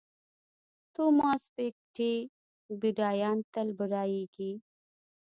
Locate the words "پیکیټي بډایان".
1.55-3.37